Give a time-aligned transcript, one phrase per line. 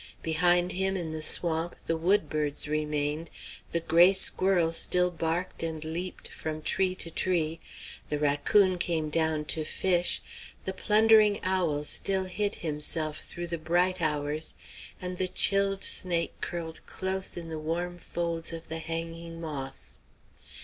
[0.23, 3.29] Behind him in the swamp the wood birds remained,
[3.69, 7.59] the gray squirrel still barked and leaped from tree to tree,
[8.09, 10.19] the raccoon came down to fish,
[10.65, 14.55] the plundering owl still hid himself through the bright hours,
[14.99, 19.99] and the chilled snake curled close in the warm folds of the hanging moss.